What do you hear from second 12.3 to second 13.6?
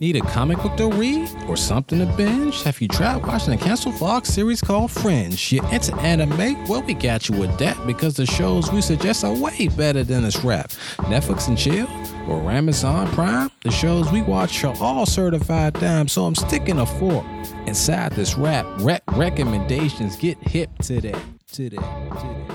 Amazon Prime?